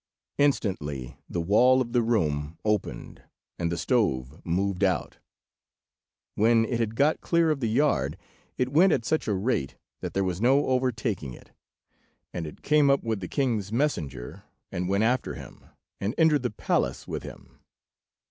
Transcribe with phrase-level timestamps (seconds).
[0.39, 3.21] Instantly the wall of the room opened,
[3.59, 5.19] and the stove moved out.
[6.33, 8.17] When it had got clear of the yard,
[8.57, 11.51] it went at such a rate that there was no overtaking it,
[12.33, 14.41] and it came up with the king's messenger,
[14.71, 15.65] and went after him,
[15.99, 17.59] and entered the palace with him.